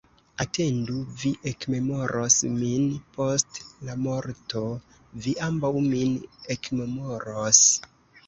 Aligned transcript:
Atendu, 0.43 0.93
vi 1.23 1.31
ekmemoros 1.49 2.37
min 2.53 2.87
post 3.17 3.61
la 3.89 3.97
morto, 4.07 4.63
vi 5.25 5.35
ambaŭ 5.49 5.71
min 5.91 6.17
ekmemoros! 6.57 7.63